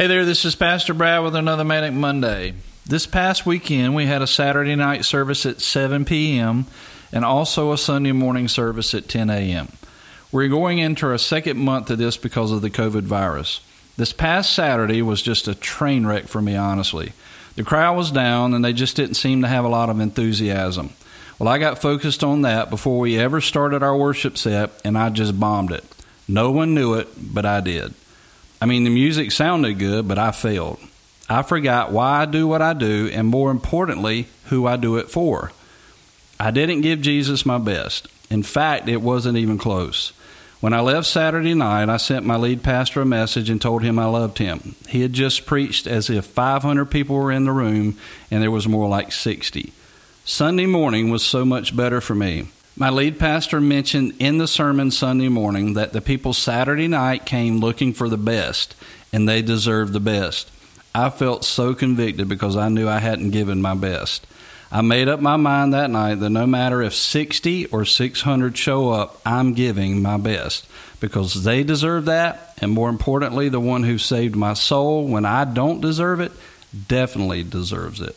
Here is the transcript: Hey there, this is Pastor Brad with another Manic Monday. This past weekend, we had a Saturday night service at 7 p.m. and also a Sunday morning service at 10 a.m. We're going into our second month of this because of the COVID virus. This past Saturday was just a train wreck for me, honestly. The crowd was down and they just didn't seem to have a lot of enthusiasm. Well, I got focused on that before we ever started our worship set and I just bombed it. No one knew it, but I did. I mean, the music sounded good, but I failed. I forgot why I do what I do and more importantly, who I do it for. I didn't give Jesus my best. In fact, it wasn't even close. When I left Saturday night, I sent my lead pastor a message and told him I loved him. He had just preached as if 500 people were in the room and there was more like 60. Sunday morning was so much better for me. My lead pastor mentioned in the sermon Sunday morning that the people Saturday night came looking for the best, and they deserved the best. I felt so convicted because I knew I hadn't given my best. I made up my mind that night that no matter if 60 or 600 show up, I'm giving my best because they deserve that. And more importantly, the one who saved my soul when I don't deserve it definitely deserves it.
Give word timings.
Hey 0.00 0.06
there, 0.06 0.24
this 0.24 0.46
is 0.46 0.54
Pastor 0.54 0.94
Brad 0.94 1.22
with 1.22 1.36
another 1.36 1.62
Manic 1.62 1.92
Monday. 1.92 2.54
This 2.86 3.04
past 3.04 3.44
weekend, 3.44 3.94
we 3.94 4.06
had 4.06 4.22
a 4.22 4.26
Saturday 4.26 4.74
night 4.74 5.04
service 5.04 5.44
at 5.44 5.60
7 5.60 6.06
p.m. 6.06 6.64
and 7.12 7.22
also 7.22 7.70
a 7.70 7.76
Sunday 7.76 8.12
morning 8.12 8.48
service 8.48 8.94
at 8.94 9.10
10 9.10 9.28
a.m. 9.28 9.68
We're 10.32 10.48
going 10.48 10.78
into 10.78 11.06
our 11.06 11.18
second 11.18 11.58
month 11.58 11.90
of 11.90 11.98
this 11.98 12.16
because 12.16 12.50
of 12.50 12.62
the 12.62 12.70
COVID 12.70 13.02
virus. 13.02 13.60
This 13.98 14.14
past 14.14 14.54
Saturday 14.54 15.02
was 15.02 15.20
just 15.20 15.46
a 15.46 15.54
train 15.54 16.06
wreck 16.06 16.28
for 16.28 16.40
me, 16.40 16.56
honestly. 16.56 17.12
The 17.56 17.62
crowd 17.62 17.98
was 17.98 18.10
down 18.10 18.54
and 18.54 18.64
they 18.64 18.72
just 18.72 18.96
didn't 18.96 19.16
seem 19.16 19.42
to 19.42 19.48
have 19.48 19.66
a 19.66 19.68
lot 19.68 19.90
of 19.90 20.00
enthusiasm. 20.00 20.94
Well, 21.38 21.50
I 21.50 21.58
got 21.58 21.82
focused 21.82 22.24
on 22.24 22.40
that 22.40 22.70
before 22.70 23.00
we 23.00 23.18
ever 23.18 23.42
started 23.42 23.82
our 23.82 23.94
worship 23.94 24.38
set 24.38 24.70
and 24.82 24.96
I 24.96 25.10
just 25.10 25.38
bombed 25.38 25.72
it. 25.72 25.84
No 26.26 26.50
one 26.50 26.74
knew 26.74 26.94
it, 26.94 27.08
but 27.18 27.44
I 27.44 27.60
did. 27.60 27.92
I 28.60 28.66
mean, 28.66 28.84
the 28.84 28.90
music 28.90 29.32
sounded 29.32 29.78
good, 29.78 30.06
but 30.06 30.18
I 30.18 30.32
failed. 30.32 30.78
I 31.28 31.42
forgot 31.42 31.92
why 31.92 32.22
I 32.22 32.24
do 32.26 32.46
what 32.46 32.60
I 32.60 32.72
do 32.74 33.08
and 33.12 33.26
more 33.26 33.50
importantly, 33.50 34.26
who 34.46 34.66
I 34.66 34.76
do 34.76 34.96
it 34.96 35.10
for. 35.10 35.52
I 36.38 36.50
didn't 36.50 36.80
give 36.80 37.00
Jesus 37.00 37.46
my 37.46 37.58
best. 37.58 38.08
In 38.30 38.42
fact, 38.42 38.88
it 38.88 38.98
wasn't 38.98 39.38
even 39.38 39.58
close. 39.58 40.12
When 40.60 40.74
I 40.74 40.80
left 40.80 41.06
Saturday 41.06 41.54
night, 41.54 41.88
I 41.88 41.96
sent 41.96 42.26
my 42.26 42.36
lead 42.36 42.62
pastor 42.62 43.00
a 43.00 43.06
message 43.06 43.48
and 43.48 43.62
told 43.62 43.82
him 43.82 43.98
I 43.98 44.04
loved 44.04 44.36
him. 44.36 44.74
He 44.88 45.00
had 45.00 45.14
just 45.14 45.46
preached 45.46 45.86
as 45.86 46.10
if 46.10 46.26
500 46.26 46.84
people 46.86 47.16
were 47.16 47.32
in 47.32 47.44
the 47.44 47.52
room 47.52 47.96
and 48.30 48.42
there 48.42 48.50
was 48.50 48.68
more 48.68 48.88
like 48.88 49.10
60. 49.10 49.72
Sunday 50.24 50.66
morning 50.66 51.08
was 51.10 51.24
so 51.24 51.46
much 51.46 51.74
better 51.74 52.00
for 52.00 52.14
me. 52.14 52.48
My 52.80 52.88
lead 52.88 53.18
pastor 53.18 53.60
mentioned 53.60 54.14
in 54.20 54.38
the 54.38 54.48
sermon 54.48 54.90
Sunday 54.90 55.28
morning 55.28 55.74
that 55.74 55.92
the 55.92 56.00
people 56.00 56.32
Saturday 56.32 56.88
night 56.88 57.26
came 57.26 57.58
looking 57.58 57.92
for 57.92 58.08
the 58.08 58.16
best, 58.16 58.74
and 59.12 59.28
they 59.28 59.42
deserved 59.42 59.92
the 59.92 60.00
best. 60.00 60.50
I 60.94 61.10
felt 61.10 61.44
so 61.44 61.74
convicted 61.74 62.26
because 62.26 62.56
I 62.56 62.70
knew 62.70 62.88
I 62.88 63.00
hadn't 63.00 63.32
given 63.32 63.60
my 63.60 63.74
best. 63.74 64.26
I 64.72 64.80
made 64.80 65.08
up 65.08 65.20
my 65.20 65.36
mind 65.36 65.74
that 65.74 65.90
night 65.90 66.20
that 66.20 66.30
no 66.30 66.46
matter 66.46 66.80
if 66.80 66.94
60 66.94 67.66
or 67.66 67.84
600 67.84 68.56
show 68.56 68.88
up, 68.88 69.20
I'm 69.26 69.52
giving 69.52 70.00
my 70.00 70.16
best 70.16 70.66
because 71.00 71.44
they 71.44 71.62
deserve 71.62 72.06
that. 72.06 72.54
And 72.62 72.72
more 72.72 72.88
importantly, 72.88 73.50
the 73.50 73.60
one 73.60 73.82
who 73.82 73.98
saved 73.98 74.36
my 74.36 74.54
soul 74.54 75.06
when 75.06 75.26
I 75.26 75.44
don't 75.44 75.82
deserve 75.82 76.20
it 76.20 76.32
definitely 76.88 77.42
deserves 77.42 78.00
it. 78.00 78.16